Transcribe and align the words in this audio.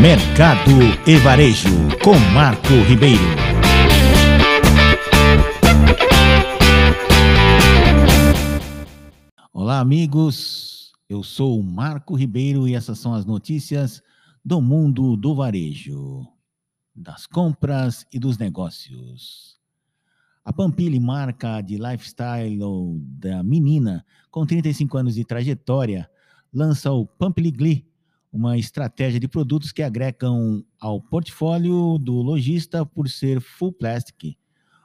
Mercado 0.00 0.70
e 1.08 1.16
Varejo, 1.16 1.68
com 2.04 2.14
Marco 2.32 2.68
Ribeiro. 2.86 3.20
Olá, 9.52 9.80
amigos. 9.80 10.92
Eu 11.08 11.24
sou 11.24 11.60
Marco 11.64 12.14
Ribeiro 12.14 12.68
e 12.68 12.76
essas 12.76 13.00
são 13.00 13.12
as 13.12 13.26
notícias 13.26 14.00
do 14.44 14.62
mundo 14.62 15.16
do 15.16 15.34
varejo, 15.34 16.24
das 16.94 17.26
compras 17.26 18.06
e 18.12 18.20
dos 18.20 18.38
negócios. 18.38 19.58
A 20.44 20.52
Pampili, 20.52 21.00
marca 21.00 21.60
de 21.60 21.76
lifestyle 21.76 22.60
da 23.18 23.42
menina, 23.42 24.06
com 24.30 24.46
35 24.46 24.96
anos 24.96 25.16
de 25.16 25.24
trajetória, 25.24 26.08
lança 26.52 26.92
o 26.92 27.04
Pampili 27.04 27.50
Glee, 27.50 27.87
uma 28.32 28.58
estratégia 28.58 29.18
de 29.18 29.26
produtos 29.26 29.72
que 29.72 29.82
agregam 29.82 30.64
ao 30.80 31.00
portfólio 31.00 31.98
do 31.98 32.14
lojista 32.14 32.84
por 32.84 33.08
ser 33.08 33.40
full 33.40 33.72
plastic, 33.72 34.36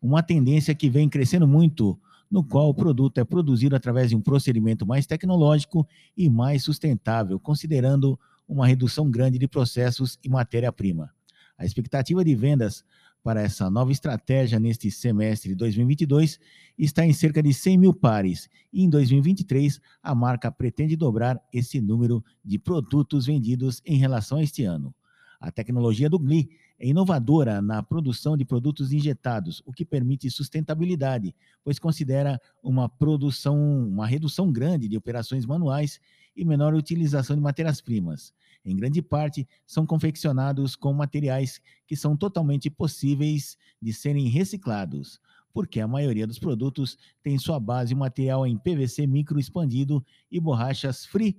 uma 0.00 0.22
tendência 0.22 0.74
que 0.74 0.88
vem 0.88 1.08
crescendo 1.08 1.46
muito, 1.46 1.98
no 2.30 2.44
qual 2.44 2.68
o 2.68 2.74
produto 2.74 3.18
é 3.18 3.24
produzido 3.24 3.74
através 3.74 4.10
de 4.10 4.16
um 4.16 4.20
procedimento 4.20 4.86
mais 4.86 5.06
tecnológico 5.06 5.86
e 6.16 6.28
mais 6.28 6.64
sustentável, 6.64 7.38
considerando 7.40 8.18
uma 8.46 8.66
redução 8.66 9.10
grande 9.10 9.38
de 9.38 9.48
processos 9.48 10.18
e 10.22 10.28
matéria-prima. 10.28 11.10
A 11.56 11.64
expectativa 11.64 12.24
de 12.24 12.34
vendas 12.34 12.84
para 13.24 13.40
essa 13.40 13.70
nova 13.70 13.90
estratégia 13.90 14.60
neste 14.60 14.90
semestre 14.90 15.48
de 15.48 15.54
2022 15.54 16.38
está 16.78 17.06
em 17.06 17.12
cerca 17.14 17.42
de 17.42 17.54
100 17.54 17.78
mil 17.78 17.94
pares 17.94 18.50
e 18.70 18.84
em 18.84 18.90
2023 18.90 19.80
a 20.02 20.14
marca 20.14 20.52
pretende 20.52 20.94
dobrar 20.94 21.40
esse 21.50 21.80
número 21.80 22.22
de 22.44 22.58
produtos 22.58 23.24
vendidos 23.24 23.80
em 23.86 23.96
relação 23.96 24.36
a 24.36 24.42
este 24.42 24.64
ano. 24.64 24.94
A 25.40 25.50
tecnologia 25.50 26.08
do 26.10 26.18
GLI 26.18 26.50
é 26.78 26.86
inovadora 26.88 27.62
na 27.62 27.82
produção 27.82 28.36
de 28.36 28.44
produtos 28.44 28.92
injetados, 28.92 29.62
o 29.64 29.72
que 29.72 29.86
permite 29.86 30.30
sustentabilidade, 30.30 31.34
pois 31.64 31.78
considera 31.78 32.38
uma 32.62 32.90
produção, 32.90 33.88
uma 33.88 34.06
redução 34.06 34.52
grande 34.52 34.86
de 34.86 34.98
operações 34.98 35.46
manuais 35.46 35.98
e 36.36 36.44
menor 36.44 36.74
utilização 36.74 37.34
de 37.34 37.42
matérias-primas 37.42 38.34
em 38.64 38.76
grande 38.76 39.02
parte, 39.02 39.46
são 39.66 39.86
confeccionados 39.86 40.74
com 40.74 40.92
materiais 40.92 41.60
que 41.86 41.94
são 41.94 42.16
totalmente 42.16 42.70
possíveis 42.70 43.58
de 43.80 43.92
serem 43.92 44.28
reciclados, 44.28 45.20
porque 45.52 45.80
a 45.80 45.88
maioria 45.88 46.26
dos 46.26 46.38
produtos 46.38 46.96
tem 47.22 47.38
sua 47.38 47.60
base 47.60 47.94
material 47.94 48.46
em 48.46 48.56
PVC 48.56 49.06
micro 49.06 49.38
expandido 49.38 50.04
e 50.30 50.40
borrachas 50.40 51.04
free 51.04 51.36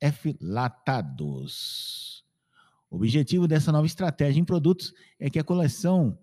F 0.00 0.36
latados. 0.40 2.24
O 2.90 2.96
objetivo 2.96 3.46
dessa 3.46 3.70
nova 3.72 3.86
estratégia 3.86 4.40
em 4.40 4.44
produtos 4.44 4.92
é 5.18 5.30
que 5.30 5.38
a 5.38 5.44
coleção 5.44 6.18